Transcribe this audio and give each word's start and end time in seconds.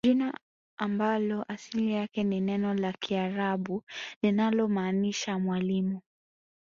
Jina 0.05 0.33
ambalo 0.77 1.45
asili 1.47 1.91
yake 1.91 2.23
ni 2.23 2.41
neno 2.41 2.73
la 2.73 2.93
kiarabu 2.93 3.83
linalomaanisha 4.23 5.39
mwalimu 5.39 6.01